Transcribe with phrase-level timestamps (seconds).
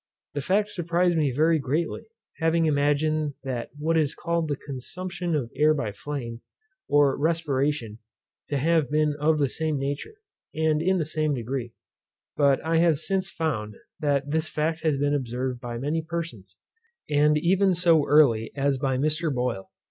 [0.33, 2.05] This fact surprized me very greatly,
[2.37, 6.41] having imagined that what is called the consumption of air by flame,
[6.87, 7.99] or respiration,
[8.49, 10.15] to have been of the same nature,
[10.55, 11.73] and in the same degree;
[12.35, 16.57] but I have since found, that this fact has been observed by many persons,
[17.07, 19.31] and even so early as by Mr.
[19.31, 19.69] Boyle.